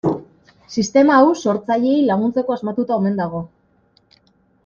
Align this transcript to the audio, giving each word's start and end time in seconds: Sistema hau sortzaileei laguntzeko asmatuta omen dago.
Sistema 0.75 1.17
hau 1.17 1.27
sortzaileei 1.41 2.01
laguntzeko 2.07 2.57
asmatuta 2.57 2.97
omen 3.01 3.23
dago. 3.23 3.45